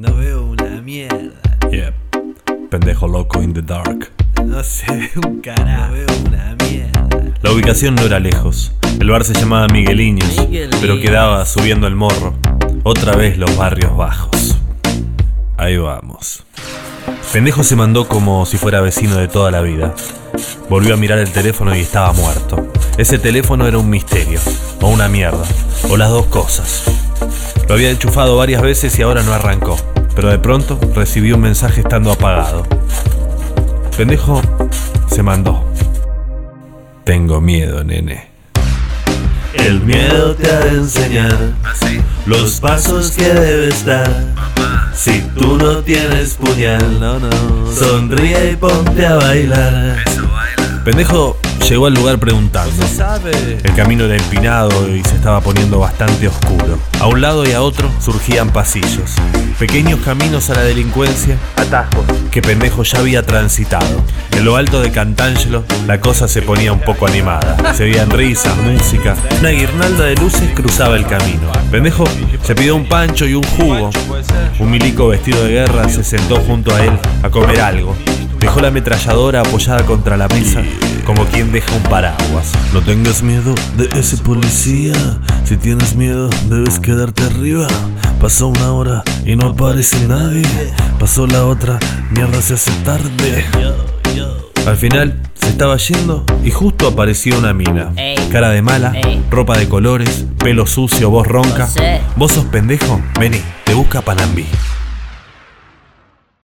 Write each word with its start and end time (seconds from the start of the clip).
No 0.00 0.14
veo 0.14 0.44
una 0.44 0.80
mierda. 0.80 1.42
Yeah. 1.70 1.92
Pendejo 2.70 3.06
loco 3.06 3.42
in 3.42 3.52
the 3.52 3.60
dark. 3.60 4.10
No 4.42 4.62
se 4.62 4.90
ve 4.90 5.10
un 5.26 5.42
carajo. 5.42 5.88
No 5.88 5.92
veo 5.92 6.06
una 6.26 6.56
mierda. 6.64 7.08
La 7.42 7.52
ubicación 7.52 7.96
no 7.96 8.02
era 8.04 8.18
lejos. 8.18 8.72
El 8.98 9.10
bar 9.10 9.24
se 9.24 9.34
llamaba 9.34 9.66
Migueliños, 9.66 10.38
Migueliños. 10.38 10.80
pero 10.80 10.98
quedaba 10.98 11.44
subiendo 11.44 11.86
el 11.86 11.96
morro. 11.96 12.32
Otra 12.82 13.14
vez 13.14 13.36
los 13.36 13.54
barrios 13.58 13.94
bajos. 13.94 14.56
Ahí 15.58 15.76
vamos. 15.76 16.44
Pendejo 17.30 17.62
se 17.62 17.76
mandó 17.76 18.08
como 18.08 18.46
si 18.46 18.56
fuera 18.56 18.80
vecino 18.80 19.16
de 19.16 19.28
toda 19.28 19.50
la 19.50 19.60
vida. 19.60 19.94
Volvió 20.70 20.94
a 20.94 20.96
mirar 20.96 21.18
el 21.18 21.30
teléfono 21.30 21.76
y 21.76 21.80
estaba 21.80 22.14
muerto. 22.14 22.72
Ese 22.96 23.18
teléfono 23.18 23.66
era 23.66 23.76
un 23.76 23.90
misterio, 23.90 24.40
o 24.80 24.88
una 24.88 25.10
mierda, 25.10 25.44
o 25.90 25.98
las 25.98 26.08
dos 26.08 26.24
cosas. 26.26 26.84
Lo 27.68 27.74
había 27.74 27.90
enchufado 27.90 28.36
varias 28.36 28.62
veces 28.62 28.98
y 28.98 29.02
ahora 29.02 29.22
no 29.22 29.32
arrancó, 29.32 29.76
pero 30.14 30.28
de 30.30 30.38
pronto 30.38 30.78
recibió 30.94 31.36
un 31.36 31.42
mensaje 31.42 31.80
estando 31.80 32.12
apagado. 32.12 32.66
Pendejo 33.96 34.40
se 35.08 35.22
mandó. 35.22 35.64
Tengo 37.04 37.40
miedo, 37.40 37.82
nene. 37.84 38.28
El 39.54 39.80
miedo 39.80 40.34
te 40.36 40.48
ha 40.50 40.60
de 40.60 40.68
enseñar 40.70 41.36
los 42.26 42.60
pasos 42.60 43.10
que 43.10 43.24
debes 43.24 43.84
dar. 43.84 44.08
Si 44.94 45.20
tú 45.36 45.56
no 45.56 45.78
tienes 45.78 46.34
puñal, 46.34 47.00
No, 47.00 47.18
no. 47.18 47.30
sonríe 47.72 48.52
y 48.52 48.56
ponte 48.56 49.06
a 49.06 49.14
bailar. 49.16 49.96
Pendejo 50.84 51.36
llegó 51.68 51.86
al 51.86 51.94
lugar 51.94 52.18
preguntando. 52.18 52.84
El 53.62 53.74
camino 53.74 54.04
era 54.04 54.16
empinado 54.16 54.88
y 54.94 55.02
se 55.04 55.16
estaba 55.16 55.40
poniendo 55.40 55.78
bastante 55.78 56.28
oscuro. 56.28 56.78
A 56.98 57.06
un 57.06 57.20
lado 57.20 57.46
y 57.48 57.52
a 57.52 57.62
otro 57.62 57.90
surgían 58.00 58.50
pasillos, 58.50 59.14
pequeños 59.58 60.00
caminos 60.00 60.50
a 60.50 60.54
la 60.54 60.62
delincuencia, 60.62 61.36
atajos 61.56 62.04
que 62.30 62.42
Pendejo 62.42 62.82
ya 62.82 62.98
había 62.98 63.22
transitado. 63.22 64.02
En 64.36 64.44
lo 64.44 64.56
alto 64.56 64.80
de 64.80 64.90
Cantangelo 64.90 65.64
la 65.86 66.00
cosa 66.00 66.28
se 66.28 66.42
ponía 66.42 66.72
un 66.72 66.80
poco 66.80 67.06
animada. 67.06 67.74
Se 67.74 67.84
veían 67.84 68.10
risas, 68.10 68.56
música. 68.58 69.16
Una 69.40 69.50
guirnalda 69.50 70.04
de 70.04 70.16
luces 70.16 70.50
cruzaba 70.54 70.96
el 70.96 71.06
camino. 71.06 71.50
Pendejo 71.70 72.04
se 72.42 72.54
pidió 72.54 72.76
un 72.76 72.88
pancho 72.88 73.26
y 73.26 73.34
un 73.34 73.42
jugo. 73.42 73.90
Un 74.58 74.70
milico 74.70 75.08
vestido 75.08 75.44
de 75.44 75.52
guerra 75.52 75.88
se 75.88 76.04
sentó 76.04 76.36
junto 76.36 76.74
a 76.74 76.84
él 76.84 76.92
a 77.22 77.30
comer 77.30 77.60
algo. 77.60 77.96
Dejó 78.40 78.60
la 78.60 78.68
ametralladora 78.68 79.40
apoyada 79.40 79.84
contra 79.84 80.16
la 80.16 80.26
mesa, 80.28 80.62
como 81.04 81.26
quien 81.26 81.52
deja 81.52 81.74
un 81.74 81.82
paraguas. 81.84 82.52
No 82.72 82.80
tengas 82.80 83.22
miedo 83.22 83.54
de 83.76 83.88
ese 83.98 84.16
policía. 84.16 84.94
Si 85.44 85.56
tienes 85.56 85.94
miedo, 85.94 86.30
debes 86.48 86.80
quedarte 86.80 87.22
arriba. 87.24 87.66
Pasó 88.18 88.48
una 88.48 88.72
hora 88.72 89.02
y 89.26 89.36
no 89.36 89.48
aparece 89.48 90.06
nadie. 90.08 90.46
Pasó 90.98 91.26
la 91.26 91.44
otra, 91.44 91.78
mierda 92.10 92.40
se 92.40 92.54
hace 92.54 92.72
tarde. 92.84 93.44
Al 94.66 94.76
final 94.76 95.20
se 95.34 95.48
estaba 95.48 95.76
yendo 95.76 96.24
y 96.42 96.50
justo 96.50 96.88
apareció 96.88 97.38
una 97.38 97.52
mina. 97.52 97.92
Cara 98.32 98.50
de 98.50 98.62
mala, 98.62 98.92
ropa 99.30 99.58
de 99.58 99.68
colores, 99.68 100.24
pelo 100.38 100.66
sucio, 100.66 101.10
voz 101.10 101.26
ronca. 101.26 101.68
¿Vos 102.16 102.32
sos 102.32 102.46
pendejo? 102.46 103.00
Vení, 103.18 103.40
te 103.64 103.74
busca 103.74 104.00
Panambí. 104.00 104.46